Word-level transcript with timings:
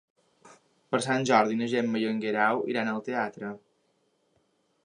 Per 0.93 0.99
Sant 1.07 1.27
Jordi 1.31 1.59
na 1.59 1.69
Gemma 1.75 2.03
i 2.05 2.09
en 2.13 2.23
Guerau 2.25 2.65
iran 2.73 2.93
al 2.95 3.07
teatre. 3.11 3.55